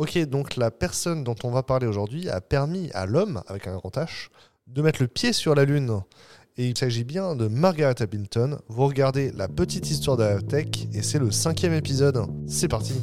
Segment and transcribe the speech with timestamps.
[0.00, 3.76] Ok, donc la personne dont on va parler aujourd'hui a permis à l'homme, avec un
[3.76, 4.30] grand H,
[4.66, 6.00] de mettre le pied sur la Lune.
[6.56, 8.58] Et il s'agit bien de Margaret Hamilton.
[8.68, 12.24] Vous regardez la petite histoire de la tech et c'est le cinquième épisode.
[12.46, 12.94] C'est parti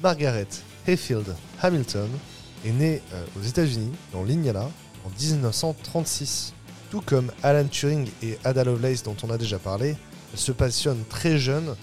[0.00, 2.08] Margaret Hayfield Hamilton
[2.64, 4.70] est née euh, aux États-Unis, dans l'Indiana,
[5.04, 6.54] en 1936.
[6.90, 9.96] Tout comme Alan Turing et Ada Lovelace dont on a déjà parlé,
[10.32, 11.76] elle se passionne très jeune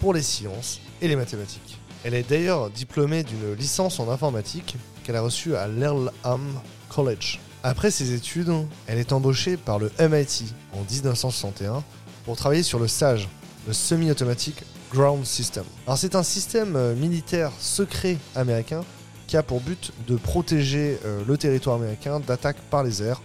[0.00, 1.78] pour les sciences et les mathématiques.
[2.02, 7.40] Elle est d'ailleurs diplômée d'une licence en informatique qu'elle a reçue à l'Earlham College.
[7.62, 8.52] Après ses études,
[8.86, 11.84] elle est embauchée par le MIT en 1961
[12.24, 13.28] pour travailler sur le SAGE,
[13.66, 15.64] le semi-automatique Ground System.
[15.86, 18.84] Alors c'est un système euh, militaire secret américain
[19.26, 23.20] qui a pour but de protéger euh, le territoire américain d'attaques par les airs.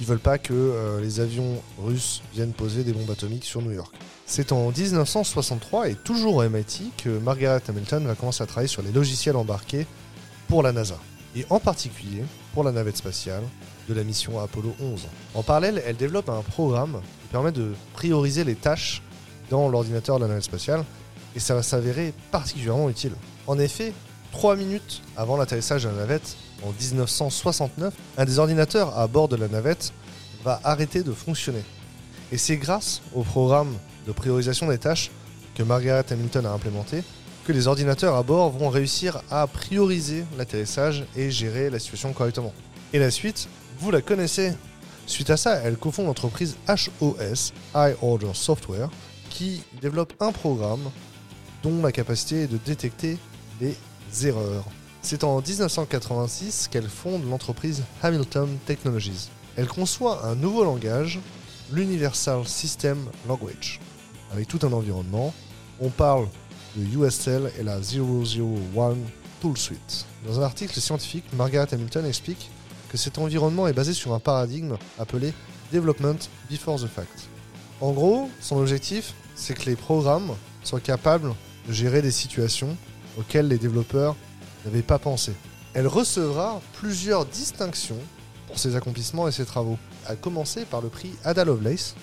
[0.00, 3.72] Ils veulent pas que euh, les avions russes viennent poser des bombes atomiques sur New
[3.72, 3.94] York.
[4.26, 8.82] C'est en 1963 et toujours au MIT que Margaret Hamilton va commencer à travailler sur
[8.82, 9.86] les logiciels embarqués
[10.48, 10.98] pour la NASA,
[11.34, 13.42] et en particulier pour la navette spatiale
[13.88, 15.06] de la mission Apollo 11.
[15.34, 19.02] En parallèle, elle développe un programme qui permet de prioriser les tâches
[19.50, 20.84] dans l'ordinateur de la navette spatiale,
[21.38, 23.12] et ça va s'avérer particulièrement utile.
[23.46, 23.92] En effet,
[24.32, 29.36] trois minutes avant l'atterrissage de la navette, en 1969, un des ordinateurs à bord de
[29.36, 29.92] la navette
[30.42, 31.62] va arrêter de fonctionner.
[32.32, 33.72] Et c'est grâce au programme
[34.04, 35.12] de priorisation des tâches
[35.54, 37.04] que Margaret Hamilton a implémenté
[37.46, 42.52] que les ordinateurs à bord vont réussir à prioriser l'atterrissage et gérer la situation correctement.
[42.92, 44.54] Et la suite, vous la connaissez.
[45.06, 48.90] Suite à ça, elle cofonde l'entreprise HOS, High Order Software,
[49.30, 50.90] qui développe un programme
[51.62, 53.18] dont la capacité de détecter
[53.60, 53.76] les
[54.26, 54.64] erreurs.
[55.02, 59.28] C'est en 1986 qu'elle fonde l'entreprise Hamilton Technologies.
[59.56, 61.18] Elle conçoit un nouveau langage,
[61.72, 63.80] l'Universal System Language,
[64.32, 65.32] avec tout un environnement.
[65.80, 66.28] On parle
[66.76, 68.96] de USL et la 001
[69.40, 70.06] Tool Suite.
[70.26, 72.50] Dans un article scientifique, Margaret Hamilton explique
[72.88, 75.32] que cet environnement est basé sur un paradigme appelé
[75.72, 76.18] Development
[76.50, 77.28] Before the Fact.
[77.80, 81.32] En gros, son objectif, c'est que les programmes soient capables
[81.68, 82.76] gérer des situations
[83.18, 84.16] auxquelles les développeurs
[84.64, 85.32] n'avaient pas pensé.
[85.74, 87.98] Elle recevra plusieurs distinctions
[88.46, 91.94] pour ses accomplissements et ses travaux, à commencer par le prix Ada Lovelace,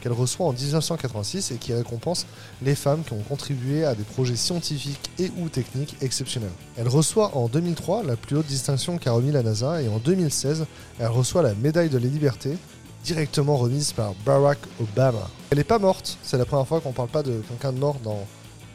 [0.00, 2.26] qu'elle reçoit en 1986 et qui récompense
[2.62, 6.52] les femmes qui ont contribué à des projets scientifiques et ou techniques exceptionnels.
[6.76, 10.66] Elle reçoit en 2003 la plus haute distinction qu'a remis la NASA et en 2016,
[11.00, 12.56] elle reçoit la médaille de la liberté
[13.04, 15.30] directement remise par Barack Obama.
[15.50, 17.96] Elle n'est pas morte, c'est la première fois qu'on parle pas de quelqu'un de mort
[18.04, 18.26] dans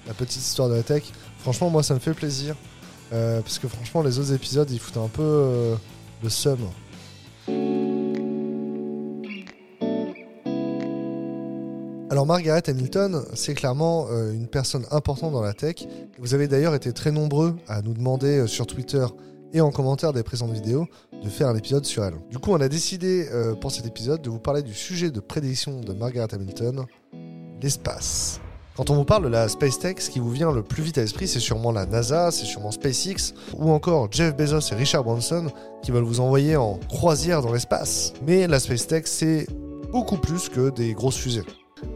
[0.07, 1.03] la petite histoire de la tech.
[1.39, 2.55] Franchement, moi ça me fait plaisir.
[3.13, 5.75] Euh, parce que franchement, les autres épisodes, ils foutent un peu euh,
[6.23, 6.59] le seum.
[12.09, 15.87] Alors Margaret Hamilton, c'est clairement euh, une personne importante dans la tech.
[16.19, 19.05] Vous avez d'ailleurs été très nombreux à nous demander sur Twitter
[19.53, 20.87] et en commentaire des présentes vidéos
[21.23, 22.15] de faire un épisode sur elle.
[22.29, 23.27] Du coup, on a décidé
[23.59, 26.85] pour cet épisode de vous parler du sujet de prédiction de Margaret Hamilton,
[27.61, 28.39] l'espace.
[28.77, 30.97] Quand on vous parle de la Space Tech, ce qui vous vient le plus vite
[30.97, 35.03] à l'esprit, c'est sûrement la NASA, c'est sûrement SpaceX, ou encore Jeff Bezos et Richard
[35.03, 35.47] Branson
[35.83, 38.13] qui veulent vous envoyer en croisière dans l'espace.
[38.25, 39.45] Mais la Space Tech, c'est
[39.91, 41.43] beaucoup plus que des grosses fusées.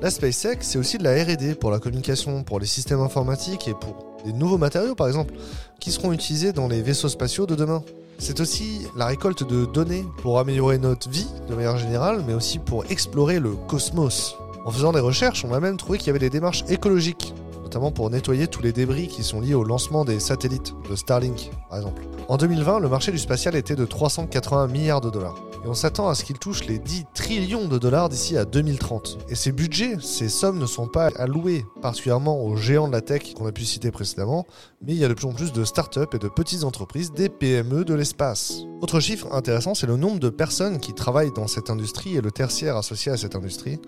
[0.01, 3.73] La SpaceX, c'est aussi de la RD pour la communication, pour les systèmes informatiques et
[3.73, 5.33] pour des nouveaux matériaux, par exemple,
[5.79, 7.83] qui seront utilisés dans les vaisseaux spatiaux de demain.
[8.17, 12.59] C'est aussi la récolte de données pour améliorer notre vie de manière générale, mais aussi
[12.59, 14.35] pour explorer le cosmos.
[14.65, 17.91] En faisant des recherches, on a même trouvé qu'il y avait des démarches écologiques, notamment
[17.91, 21.77] pour nettoyer tous les débris qui sont liés au lancement des satellites, de Starlink par
[21.77, 22.01] exemple.
[22.29, 25.35] En 2020, le marché du spatial était de 380 milliards de dollars.
[25.65, 29.17] Et on s'attend à ce qu'il touche les 10 trillions de dollars d'ici à 2030.
[29.29, 33.33] Et ces budgets, ces sommes ne sont pas allouées particulièrement aux géants de la tech
[33.33, 34.45] qu'on a pu citer précédemment,
[34.83, 37.29] mais il y a de plus en plus de startups et de petites entreprises, des
[37.29, 38.59] PME de l'espace.
[38.81, 42.29] Autre chiffre intéressant, c'est le nombre de personnes qui travaillent dans cette industrie et le
[42.29, 43.79] tertiaire associé à cette industrie.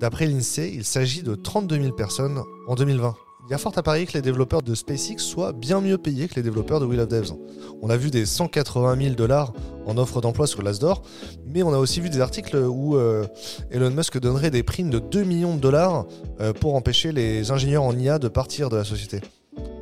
[0.00, 3.14] D'après l'INSEE, il s'agit de 32 000 personnes en 2020.
[3.48, 6.26] Il y a fort à parier que les développeurs de SpaceX soient bien mieux payés
[6.26, 7.32] que les développeurs de Wheel of Devs.
[7.80, 9.52] On a vu des 180 000 dollars
[9.86, 11.02] en offre d'emploi sur l'Asdor,
[11.46, 13.24] mais on a aussi vu des articles où euh,
[13.70, 16.06] Elon Musk donnerait des primes de 2 millions de dollars
[16.40, 19.20] euh, pour empêcher les ingénieurs en IA de partir de la société.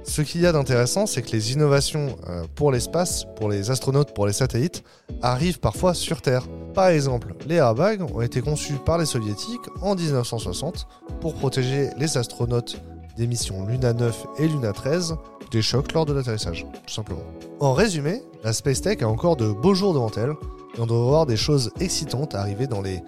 [0.05, 4.13] Ce qu'il y a d'intéressant, c'est que les innovations euh, pour l'espace, pour les astronautes,
[4.13, 4.85] pour les satellites,
[5.23, 6.47] arrivent parfois sur Terre.
[6.75, 10.87] Par exemple, les airbags ont été conçus par les soviétiques en 1960
[11.23, 12.83] pour protéger les astronautes
[13.17, 15.17] des missions Luna 9 et Luna 13
[15.51, 17.23] des chocs lors de l'atterrissage, tout simplement.
[17.61, 20.31] En résumé, la Space Tech a encore de beaux jours devant elle,
[20.77, 23.01] et on doit voir des choses excitantes arriver dans les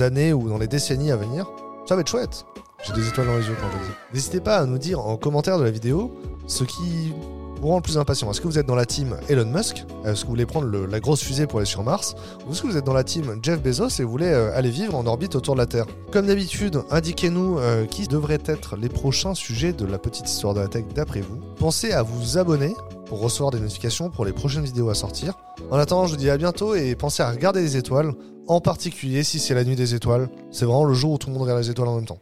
[0.00, 1.48] années ou dans les décennies à venir.
[1.86, 2.44] Ça va être chouette.
[2.84, 3.94] J'ai des étoiles dans les yeux quand je dis.
[4.12, 6.12] N'hésitez pas à nous dire en commentaire de la vidéo
[6.48, 7.12] ce qui
[7.62, 8.28] vous rend le plus impatient.
[8.28, 10.98] Est-ce que vous êtes dans la team Elon Musk Est-ce que vous voulez prendre la
[10.98, 12.16] grosse fusée pour aller sur Mars
[12.46, 14.70] Ou est-ce que vous êtes dans la team Jeff Bezos et vous voulez euh, aller
[14.70, 18.88] vivre en orbite autour de la Terre Comme d'habitude, indiquez-nous euh, qui devraient être les
[18.88, 21.36] prochains sujets de la petite histoire de la tech d'après vous.
[21.56, 22.74] Pensez à vous abonner
[23.06, 25.34] pour recevoir des notifications pour les prochaines vidéos à sortir.
[25.70, 28.12] En attendant, je vous dis à bientôt et pensez à regarder les étoiles,
[28.48, 30.28] en particulier si c'est la nuit des étoiles.
[30.50, 32.18] C'est vraiment le jour où tout le monde regarde les étoiles en même temps.